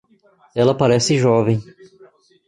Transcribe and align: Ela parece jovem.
Ela 0.55 0.73
parece 0.81 1.15
jovem. 1.25 1.57